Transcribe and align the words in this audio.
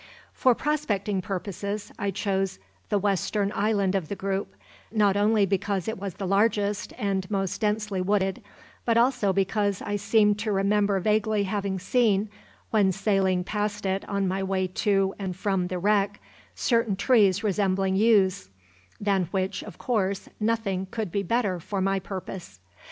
For 0.33 0.55
prospecting 0.55 1.21
purposes 1.21 1.91
I 1.99 2.09
chose 2.09 2.57
the 2.89 2.97
western 2.97 3.51
island 3.53 3.93
of 3.93 4.07
the 4.07 4.15
group, 4.15 4.55
not 4.91 5.15
only 5.15 5.45
because 5.45 5.87
it 5.87 5.99
was 5.99 6.15
the 6.15 6.25
largest 6.25 6.91
and 6.97 7.29
most 7.29 7.61
densely 7.61 8.01
wooded 8.01 8.41
but 8.83 8.97
also 8.97 9.31
because 9.31 9.79
I 9.79 9.97
seemed 9.97 10.39
to 10.39 10.51
remember 10.51 10.99
vaguely 10.99 11.43
having 11.43 11.77
seen, 11.77 12.29
when 12.71 12.91
sailing 12.91 13.43
past 13.43 13.85
it 13.85 14.03
on 14.09 14.27
my 14.27 14.41
way 14.41 14.65
to 14.65 15.13
and 15.19 15.35
from 15.35 15.67
the 15.67 15.77
wreck, 15.77 16.19
certain 16.55 16.95
trees 16.95 17.43
resembling 17.43 17.95
yews, 17.95 18.49
than 18.99 19.25
which, 19.29 19.61
of 19.63 19.77
course, 19.77 20.29
nothing 20.39 20.87
could 20.89 21.11
be 21.11 21.21
better 21.21 21.59
for 21.59 21.79
my 21.79 21.99
purpose. 21.99 22.59